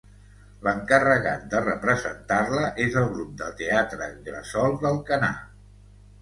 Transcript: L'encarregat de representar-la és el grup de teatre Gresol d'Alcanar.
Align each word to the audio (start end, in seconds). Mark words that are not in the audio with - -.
L'encarregat 0.67 1.43
de 1.51 1.59
representar-la 1.65 2.63
és 2.87 2.97
el 3.03 3.05
grup 3.11 3.37
de 3.43 3.51
teatre 3.61 4.09
Gresol 4.31 4.75
d'Alcanar. 4.87 5.33